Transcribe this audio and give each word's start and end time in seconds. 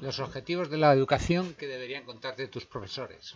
Los 0.00 0.20
objetivos 0.20 0.70
de 0.70 0.78
la 0.78 0.92
educación 0.92 1.54
que 1.54 1.66
deberían 1.66 2.04
contarte 2.04 2.46
tus 2.46 2.66
profesores. 2.66 3.34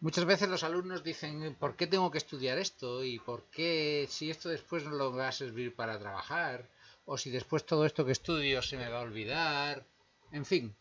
Muchas 0.00 0.24
veces 0.24 0.48
los 0.48 0.64
alumnos 0.64 1.04
dicen, 1.04 1.54
¿por 1.54 1.76
qué 1.76 1.86
tengo 1.86 2.10
que 2.10 2.18
estudiar 2.18 2.58
esto? 2.58 3.04
¿Y 3.04 3.20
por 3.20 3.44
qué 3.44 4.06
si 4.10 4.30
esto 4.30 4.48
después 4.48 4.84
no 4.84 4.90
lo 4.90 5.14
va 5.14 5.28
a 5.28 5.32
servir 5.32 5.74
para 5.74 5.98
trabajar? 5.98 6.68
¿O 7.04 7.16
si 7.16 7.30
después 7.30 7.64
todo 7.64 7.86
esto 7.86 8.04
que 8.04 8.12
estudio 8.12 8.60
se 8.60 8.76
me 8.76 8.88
va 8.88 8.98
a 8.98 9.02
olvidar? 9.02 9.86
En 10.32 10.44
fin. 10.44 10.74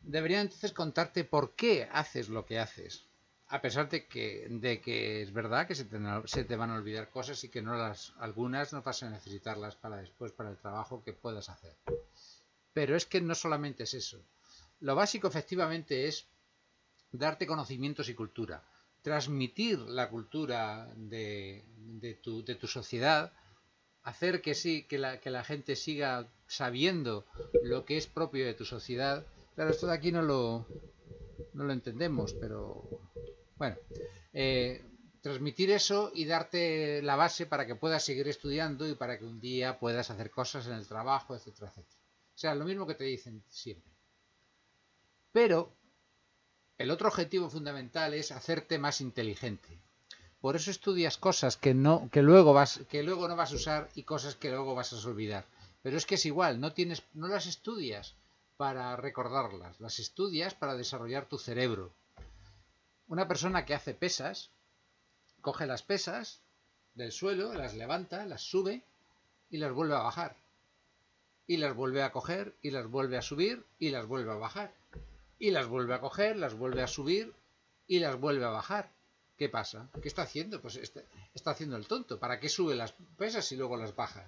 Deberían 0.00 0.42
entonces 0.42 0.72
contarte 0.72 1.24
por 1.24 1.54
qué 1.54 1.86
haces 1.92 2.30
lo 2.30 2.46
que 2.46 2.58
haces 2.58 3.09
a 3.50 3.60
pesar 3.60 3.88
de 3.88 4.06
que, 4.06 4.46
de 4.48 4.80
que 4.80 5.22
es 5.22 5.32
verdad 5.32 5.66
que 5.66 5.74
se 5.74 5.84
te, 5.84 6.56
van 6.56 6.70
a 6.70 6.74
olvidar 6.76 7.10
cosas 7.10 7.42
y 7.42 7.48
que 7.48 7.62
no 7.62 7.74
las 7.74 8.14
algunas 8.18 8.72
no 8.72 8.80
vas 8.80 9.02
a 9.02 9.10
necesitarlas 9.10 9.74
para 9.74 9.96
después 9.96 10.30
para 10.30 10.50
el 10.50 10.56
trabajo 10.56 11.02
que 11.02 11.12
puedas 11.12 11.48
hacer. 11.48 11.76
Pero 12.72 12.94
es 12.94 13.06
que 13.06 13.20
no 13.20 13.34
solamente 13.34 13.82
es 13.82 13.94
eso. 13.94 14.22
Lo 14.78 14.94
básico 14.94 15.26
efectivamente 15.26 16.06
es 16.06 16.28
darte 17.10 17.48
conocimientos 17.48 18.08
y 18.08 18.14
cultura, 18.14 18.62
transmitir 19.02 19.80
la 19.80 20.08
cultura 20.08 20.88
de, 20.94 21.64
de, 21.76 22.14
tu, 22.14 22.44
de 22.44 22.54
tu, 22.54 22.68
sociedad, 22.68 23.32
hacer 24.04 24.42
que 24.42 24.54
sí, 24.54 24.84
que 24.84 24.98
la, 24.98 25.18
que 25.18 25.30
la 25.30 25.42
gente 25.42 25.74
siga 25.74 26.28
sabiendo 26.46 27.26
lo 27.64 27.84
que 27.84 27.96
es 27.96 28.06
propio 28.06 28.46
de 28.46 28.54
tu 28.54 28.64
sociedad. 28.64 29.26
Claro, 29.56 29.70
esto 29.70 29.88
de 29.88 29.94
aquí 29.94 30.12
no 30.12 30.22
lo, 30.22 30.68
no 31.52 31.64
lo 31.64 31.72
entendemos, 31.72 32.32
pero 32.34 33.09
bueno, 33.60 33.76
eh, 34.32 34.82
transmitir 35.20 35.70
eso 35.70 36.10
y 36.14 36.24
darte 36.24 37.02
la 37.02 37.14
base 37.14 37.44
para 37.44 37.66
que 37.66 37.74
puedas 37.74 38.02
seguir 38.02 38.26
estudiando 38.26 38.88
y 38.88 38.94
para 38.94 39.18
que 39.18 39.26
un 39.26 39.38
día 39.38 39.78
puedas 39.78 40.10
hacer 40.10 40.30
cosas 40.30 40.66
en 40.66 40.72
el 40.72 40.86
trabajo, 40.86 41.36
etcétera, 41.36 41.68
etcétera. 41.68 42.00
O 42.34 42.38
sea, 42.38 42.54
lo 42.54 42.64
mismo 42.64 42.86
que 42.86 42.94
te 42.94 43.04
dicen 43.04 43.44
siempre. 43.50 43.92
Pero 45.30 45.70
el 46.78 46.90
otro 46.90 47.08
objetivo 47.08 47.50
fundamental 47.50 48.14
es 48.14 48.32
hacerte 48.32 48.78
más 48.78 49.02
inteligente. 49.02 49.78
Por 50.40 50.56
eso 50.56 50.70
estudias 50.70 51.18
cosas 51.18 51.58
que 51.58 51.74
no, 51.74 52.08
que 52.10 52.22
luego 52.22 52.54
vas, 52.54 52.80
que 52.88 53.02
luego 53.02 53.28
no 53.28 53.36
vas 53.36 53.52
a 53.52 53.56
usar 53.56 53.90
y 53.94 54.04
cosas 54.04 54.36
que 54.36 54.48
luego 54.48 54.74
vas 54.74 54.94
a 54.94 55.06
olvidar. 55.06 55.44
Pero 55.82 55.98
es 55.98 56.06
que 56.06 56.14
es 56.14 56.24
igual, 56.24 56.60
no 56.60 56.72
tienes, 56.72 57.02
no 57.12 57.28
las 57.28 57.44
estudias 57.44 58.14
para 58.56 58.96
recordarlas, 58.96 59.78
las 59.80 59.98
estudias 59.98 60.54
para 60.54 60.76
desarrollar 60.76 61.26
tu 61.26 61.38
cerebro, 61.38 61.92
una 63.10 63.26
persona 63.26 63.64
que 63.64 63.74
hace 63.74 63.92
pesas, 63.92 64.50
coge 65.40 65.66
las 65.66 65.82
pesas 65.82 66.40
del 66.94 67.10
suelo, 67.10 67.52
las 67.54 67.74
levanta, 67.74 68.24
las 68.24 68.40
sube 68.40 68.84
y 69.50 69.58
las 69.58 69.72
vuelve 69.72 69.96
a 69.96 70.02
bajar. 70.02 70.36
Y 71.48 71.56
las 71.56 71.74
vuelve 71.74 72.04
a 72.04 72.12
coger 72.12 72.54
y 72.62 72.70
las 72.70 72.86
vuelve 72.86 73.18
a 73.18 73.22
subir 73.22 73.64
y 73.80 73.90
las 73.90 74.06
vuelve 74.06 74.30
a 74.30 74.36
bajar. 74.36 74.72
Y 75.40 75.50
las 75.50 75.66
vuelve 75.66 75.94
a 75.94 76.00
coger, 76.00 76.36
las 76.36 76.54
vuelve 76.54 76.82
a 76.82 76.86
subir 76.86 77.34
y 77.88 77.98
las 77.98 78.14
vuelve 78.14 78.44
a 78.44 78.50
bajar. 78.50 78.88
¿Qué 79.36 79.48
pasa? 79.48 79.88
¿Qué 80.00 80.06
está 80.06 80.22
haciendo? 80.22 80.62
Pues 80.62 80.76
está, 80.76 81.00
está 81.34 81.50
haciendo 81.50 81.76
el 81.76 81.88
tonto. 81.88 82.20
¿Para 82.20 82.38
qué 82.38 82.48
sube 82.48 82.76
las 82.76 82.92
pesas 83.18 83.50
y 83.50 83.56
luego 83.56 83.76
las 83.76 83.96
baja? 83.96 84.24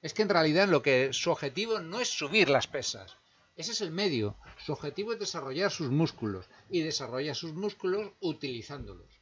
Es 0.00 0.14
que 0.14 0.22
en 0.22 0.30
realidad 0.30 0.68
lo 0.68 0.80
que 0.80 1.12
su 1.12 1.30
objetivo 1.30 1.80
no 1.80 2.00
es 2.00 2.08
subir 2.08 2.48
las 2.48 2.66
pesas, 2.66 3.18
ese 3.56 3.72
es 3.72 3.80
el 3.80 3.92
medio. 3.92 4.36
Su 4.58 4.72
objetivo 4.72 5.12
es 5.12 5.18
desarrollar 5.18 5.70
sus 5.70 5.90
músculos 5.90 6.46
y 6.68 6.80
desarrolla 6.80 7.34
sus 7.34 7.54
músculos 7.54 8.12
utilizándolos. 8.20 9.20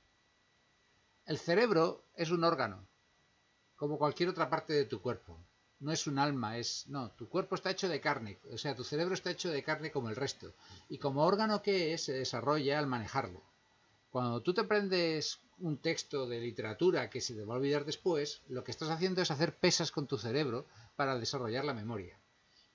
El 1.27 1.39
cerebro 1.39 2.05
es 2.14 2.30
un 2.30 2.42
órgano, 2.42 2.89
como 3.77 3.98
cualquier 3.98 4.30
otra 4.30 4.48
parte 4.48 4.72
de 4.72 4.86
tu 4.86 5.02
cuerpo. 5.02 5.39
No 5.80 5.92
es 5.92 6.06
un 6.06 6.19
alma, 6.19 6.58
es... 6.58 6.86
No, 6.89 7.11
tu 7.12 7.28
cuerpo 7.28 7.56
está 7.56 7.70
hecho 7.70 7.89
de 7.89 8.00
carne, 8.00 8.39
o 8.50 8.56
sea, 8.56 8.74
tu 8.74 8.84
cerebro 8.84 9.14
está 9.14 9.30
hecho 9.30 9.50
de 9.50 9.62
carne 9.62 9.91
como 9.91 10.08
el 10.08 10.16
resto. 10.16 10.55
Y 10.89 10.98
como 10.98 11.24
órgano 11.24 11.61
que 11.61 11.92
es, 11.92 12.05
se 12.05 12.12
desarrolla 12.12 12.78
al 12.78 12.86
manejarlo. 12.86 13.42
Cuando 14.11 14.42
tú 14.42 14.55
te 14.55 14.62
aprendes 14.62 15.40
un 15.58 15.79
texto 15.79 16.27
de 16.27 16.40
literatura 16.40 17.11
que 17.11 17.20
se 17.20 17.35
te 17.35 17.45
va 17.45 17.55
a 17.55 17.58
olvidar 17.58 17.85
después, 17.85 18.42
lo 18.48 18.64
que 18.64 18.70
estás 18.70 18.90
haciendo 18.90 19.23
es 19.23 19.30
hacer 19.30 19.58
pesas 19.58 19.90
con 19.90 20.06
tu 20.06 20.18
cerebro 20.18 20.67
para 20.96 21.18
desarrollar 21.18 21.64
la 21.64 21.74
memoria. 21.74 22.21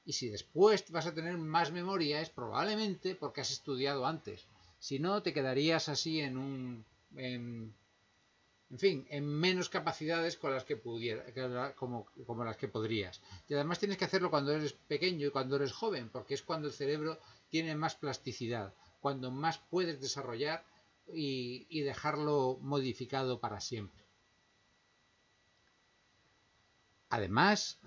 Y 0.07 0.13
si 0.13 0.29
después 0.29 0.90
vas 0.90 1.06
a 1.06 1.13
tener 1.13 1.38
más 1.38 1.73
memoria 1.73 2.22
es 2.22 2.29
probablemente 2.29 3.13
porque 3.13 3.41
has 3.41 3.51
estudiado 3.51 4.06
antes. 4.07 4.47
Si 4.79 5.00
no, 5.00 5.22
te 5.22 5.34
quedarías 5.34 5.90
así 5.90 6.22
en 6.22 6.38
un... 6.38 6.85
En, 7.18 7.73
fin, 8.78 9.06
en 9.09 9.25
menos 9.28 9.68
capacidades 9.68 10.38
con 10.38 10.53
las 10.53 10.63
que 10.63 10.78
pudiera, 10.78 11.75
como, 11.75 12.06
como 12.25 12.45
las 12.45 12.56
que 12.56 12.69
podrías. 12.69 13.22
Y 13.50 13.53
además 13.56 13.79
tienes 13.79 13.97
que 13.97 14.06
hacerlo 14.06 14.31
cuando 14.31 14.53
eres 14.53 14.72
pequeño 14.72 15.28
y 15.28 15.31
cuando 15.31 15.57
eres 15.57 15.73
joven, 15.73 16.09
porque 16.09 16.35
es 16.35 16.41
cuando 16.41 16.69
el 16.69 16.74
cerebro 16.74 17.19
tiene 17.50 17.75
más 17.75 17.95
plasticidad, 17.95 18.74
cuando 19.01 19.29
más 19.29 19.57
puedes 19.57 20.00
desarrollar 20.00 20.63
y, 21.13 21.68
y 21.69 21.81
dejarlo 21.81 22.59
modificado 22.62 23.41
para 23.41 23.59
siempre. 23.59 24.06
Además, 27.09 27.79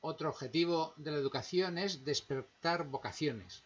otro 0.00 0.28
objetivo 0.28 0.94
de 0.96 1.10
la 1.10 1.18
educación 1.18 1.78
es 1.78 2.04
despertar 2.04 2.86
vocaciones. 2.88 3.64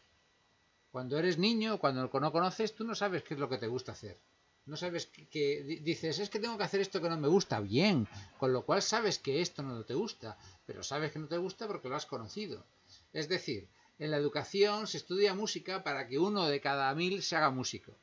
Cuando 0.90 1.18
eres 1.18 1.38
niño, 1.38 1.78
cuando 1.78 2.02
no 2.02 2.32
conoces, 2.32 2.74
tú 2.74 2.84
no 2.84 2.94
sabes 2.94 3.22
qué 3.22 3.34
es 3.34 3.40
lo 3.40 3.48
que 3.48 3.58
te 3.58 3.66
gusta 3.66 3.92
hacer. 3.92 4.18
No 4.64 4.76
sabes 4.76 5.06
que, 5.06 5.80
dices, 5.82 6.18
es 6.18 6.30
que 6.30 6.38
tengo 6.38 6.56
que 6.56 6.64
hacer 6.64 6.80
esto 6.80 7.00
que 7.00 7.08
no 7.08 7.16
me 7.16 7.28
gusta, 7.28 7.60
bien, 7.60 8.06
con 8.38 8.52
lo 8.52 8.64
cual 8.64 8.80
sabes 8.80 9.18
que 9.18 9.40
esto 9.40 9.62
no 9.62 9.84
te 9.84 9.94
gusta, 9.94 10.38
pero 10.66 10.82
sabes 10.82 11.10
que 11.12 11.18
no 11.18 11.26
te 11.26 11.36
gusta 11.38 11.66
porque 11.66 11.88
lo 11.88 11.96
has 11.96 12.06
conocido. 12.06 12.64
Es 13.12 13.28
decir, 13.28 13.68
en 13.98 14.10
la 14.10 14.18
educación 14.18 14.86
se 14.86 14.98
estudia 14.98 15.34
música 15.34 15.82
para 15.82 16.06
que 16.06 16.18
uno 16.18 16.46
de 16.46 16.60
cada 16.60 16.94
mil 16.94 17.22
se 17.22 17.36
haga 17.36 17.50
músico. 17.50 17.96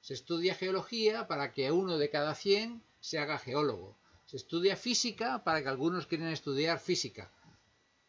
Se 0.00 0.14
estudia 0.14 0.54
geología 0.54 1.28
para 1.28 1.52
que 1.52 1.70
uno 1.70 1.96
de 1.98 2.10
cada 2.10 2.34
cien 2.34 2.82
se 3.00 3.18
haga 3.18 3.38
geólogo. 3.38 3.96
Se 4.26 4.36
estudia 4.36 4.76
física 4.76 5.44
para 5.44 5.62
que 5.62 5.68
algunos 5.68 6.06
quieran 6.06 6.28
estudiar 6.28 6.80
física 6.80 7.30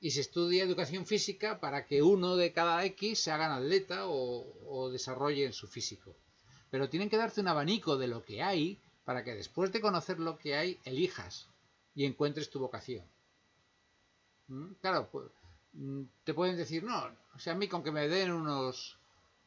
y 0.01 0.11
se 0.11 0.21
estudia 0.21 0.63
educación 0.63 1.05
física 1.05 1.59
para 1.59 1.85
que 1.85 2.01
uno 2.01 2.35
de 2.35 2.51
cada 2.51 2.83
X 2.85 3.19
se 3.19 3.31
hagan 3.31 3.51
atleta 3.51 4.07
o, 4.07 4.47
o 4.67 4.89
desarrollen 4.89 5.53
su 5.53 5.67
físico. 5.67 6.15
Pero 6.71 6.89
tienen 6.89 7.09
que 7.09 7.17
darte 7.17 7.39
un 7.39 7.47
abanico 7.47 7.97
de 7.97 8.07
lo 8.07 8.25
que 8.25 8.41
hay 8.41 8.79
para 9.05 9.23
que 9.23 9.35
después 9.35 9.71
de 9.71 9.81
conocer 9.81 10.19
lo 10.19 10.37
que 10.37 10.55
hay, 10.55 10.79
elijas 10.85 11.47
y 11.95 12.05
encuentres 12.05 12.49
tu 12.49 12.59
vocación. 12.59 13.05
¿Mm? 14.47 14.73
Claro, 14.81 15.07
pues, 15.11 15.27
te 16.23 16.33
pueden 16.33 16.57
decir, 16.57 16.83
no, 16.83 17.07
o 17.35 17.39
sea, 17.39 17.53
a 17.53 17.55
mí 17.55 17.67
con 17.67 17.83
que 17.83 17.91
me 17.91 18.07
den 18.07 18.31
unos, 18.31 18.97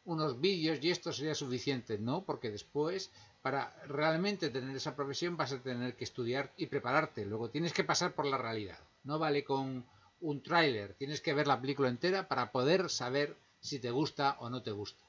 unos 0.05 0.41
vídeos 0.41 0.79
y 0.83 0.91
esto 0.91 1.13
sería 1.13 1.35
suficiente. 1.35 1.99
No, 1.99 2.25
porque 2.25 2.51
después, 2.51 3.11
para 3.43 3.75
realmente 3.87 4.51
tener 4.51 4.77
esa 4.77 4.97
profesión, 4.97 5.37
vas 5.37 5.53
a 5.53 5.63
tener 5.63 5.97
que 5.97 6.05
estudiar 6.05 6.53
y 6.57 6.67
prepararte. 6.67 7.25
Luego 7.25 7.51
tienes 7.51 7.73
que 7.73 7.85
pasar 7.85 8.15
por 8.15 8.27
la 8.27 8.39
realidad. 8.39 8.79
No 9.05 9.19
vale 9.19 9.45
con 9.45 9.85
un 10.25 10.43
tráiler, 10.43 10.95
tienes 10.95 11.21
que 11.21 11.35
ver 11.35 11.47
la 11.47 11.61
película 11.61 11.91
entera 11.91 12.29
para 12.29 12.51
poder 12.51 12.89
saber 12.89 13.37
si 13.61 13.79
te 13.79 13.91
gusta 13.91 14.37
o 14.41 14.49
no 14.49 14.63
te 14.63 14.71
gusta. 14.71 15.05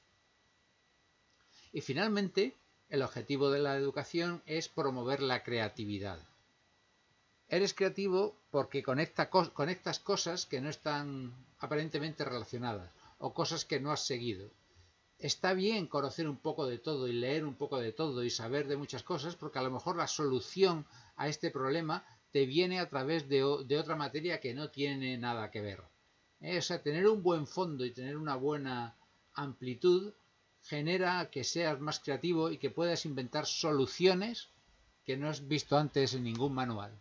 Y 1.72 1.80
finalmente, 1.80 2.54
el 2.90 3.00
objetivo 3.00 3.50
de 3.50 3.60
la 3.60 3.76
educación 3.76 4.42
es 4.44 4.68
promover 4.68 5.22
la 5.22 5.42
creatividad. 5.42 6.18
Eres 7.48 7.72
creativo 7.72 8.36
porque 8.50 8.82
conecta, 8.82 9.30
conectas 9.30 10.00
cosas 10.00 10.44
que 10.44 10.60
no 10.60 10.68
están 10.68 11.32
aparentemente 11.60 12.22
relacionadas 12.22 12.92
o 13.18 13.32
cosas 13.32 13.64
que 13.64 13.80
no 13.80 13.92
has 13.92 14.04
seguido. 14.04 14.50
Está 15.18 15.54
bien 15.54 15.86
conocer 15.86 16.28
un 16.28 16.36
poco 16.36 16.66
de 16.66 16.76
todo 16.76 17.08
y 17.08 17.14
leer 17.14 17.46
un 17.46 17.54
poco 17.54 17.78
de 17.78 17.92
todo 17.92 18.22
y 18.22 18.28
saber 18.28 18.68
de 18.68 18.76
muchas 18.76 19.02
cosas 19.02 19.34
porque 19.34 19.58
a 19.58 19.62
lo 19.62 19.70
mejor 19.70 19.96
la 19.96 20.08
solución 20.08 20.84
a 21.16 21.28
este 21.28 21.50
problema 21.50 22.04
te 22.32 22.46
viene 22.46 22.80
a 22.80 22.88
través 22.88 23.28
de, 23.28 23.42
otra 23.44 23.96
materia 23.96 24.40
que 24.40 24.54
no 24.54 24.70
tiene 24.70 25.16
nada 25.18 25.50
que 25.50 25.60
ver. 25.60 25.82
Eh, 26.40 26.58
o 26.58 26.62
sea, 26.62 26.82
tener 26.82 27.06
un 27.08 27.22
buen 27.22 27.46
fondo 27.46 27.84
y 27.84 27.92
tener 27.92 28.16
una 28.16 28.36
buena 28.36 28.96
amplitud 29.34 30.12
genera 30.62 31.30
que 31.30 31.44
seas 31.44 31.80
más 31.80 32.00
creativo 32.00 32.50
y 32.50 32.58
que 32.58 32.70
puedas 32.70 33.06
inventar 33.06 33.46
soluciones 33.46 34.48
que 35.04 35.16
no 35.16 35.28
has 35.28 35.46
visto 35.46 35.76
antes 35.76 36.14
en 36.14 36.24
ningún 36.24 36.52
manual. 36.52 36.92